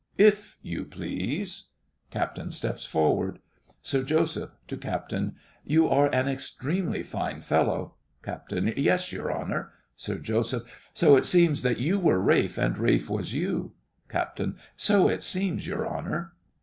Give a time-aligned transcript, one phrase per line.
[0.17, 1.67] If you please.
[2.09, 3.37] (CAPTAIN steps forward.)
[3.83, 7.93] SIR JOSEPH (to CAPTAIN).You are an extremely fine fellow.
[8.23, 8.51] CAPT.
[8.79, 9.73] Yes, your honour.
[9.95, 10.63] SIR JOSEPH.
[10.95, 13.73] So it seems that you were Ralph, and Ralph was you.
[14.09, 14.41] CAPT.
[14.75, 16.33] SO it seems, your honour.